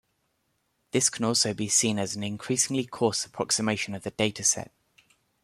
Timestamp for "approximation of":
3.23-4.01